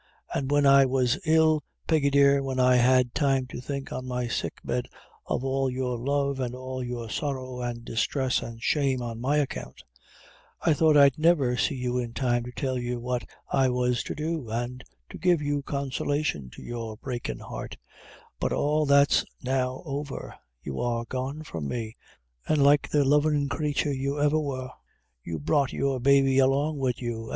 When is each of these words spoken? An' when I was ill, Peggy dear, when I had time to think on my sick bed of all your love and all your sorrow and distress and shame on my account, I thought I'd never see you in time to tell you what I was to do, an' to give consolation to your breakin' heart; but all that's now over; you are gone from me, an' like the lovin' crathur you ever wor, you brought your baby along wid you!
An' 0.33 0.47
when 0.47 0.65
I 0.65 0.87
was 0.87 1.19
ill, 1.27 1.61
Peggy 1.85 2.09
dear, 2.09 2.41
when 2.41 2.59
I 2.59 2.77
had 2.77 3.13
time 3.13 3.45
to 3.49 3.61
think 3.61 3.91
on 3.93 4.07
my 4.07 4.27
sick 4.27 4.59
bed 4.63 4.87
of 5.27 5.45
all 5.45 5.69
your 5.69 5.95
love 5.95 6.39
and 6.39 6.55
all 6.55 6.83
your 6.83 7.07
sorrow 7.07 7.59
and 7.61 7.85
distress 7.85 8.41
and 8.41 8.59
shame 8.63 9.03
on 9.03 9.21
my 9.21 9.37
account, 9.37 9.83
I 10.59 10.73
thought 10.73 10.97
I'd 10.97 11.19
never 11.19 11.55
see 11.55 11.75
you 11.75 11.99
in 11.99 12.13
time 12.15 12.41
to 12.45 12.51
tell 12.51 12.79
you 12.79 12.99
what 12.99 13.25
I 13.53 13.69
was 13.69 14.01
to 14.05 14.15
do, 14.15 14.49
an' 14.49 14.79
to 15.11 15.19
give 15.19 15.39
consolation 15.65 16.49
to 16.53 16.63
your 16.63 16.97
breakin' 16.97 17.37
heart; 17.37 17.77
but 18.39 18.51
all 18.51 18.87
that's 18.87 19.23
now 19.43 19.83
over; 19.85 20.33
you 20.63 20.79
are 20.79 21.05
gone 21.05 21.43
from 21.43 21.67
me, 21.67 21.95
an' 22.49 22.61
like 22.61 22.89
the 22.89 23.05
lovin' 23.05 23.49
crathur 23.49 23.93
you 23.93 24.19
ever 24.19 24.39
wor, 24.39 24.71
you 25.23 25.37
brought 25.37 25.71
your 25.71 25.99
baby 25.99 26.39
along 26.39 26.79
wid 26.79 26.99
you! 27.01 27.29